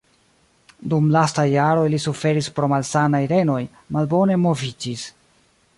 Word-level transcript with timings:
Dum 0.93 1.09
lastaj 1.15 1.45
jaroj 1.51 1.83
li 1.95 1.99
suferis 2.07 2.49
pro 2.57 2.71
malsanaj 2.73 3.23
renoj, 3.35 3.61
malbone 3.99 4.41
moviĝis. 4.47 5.07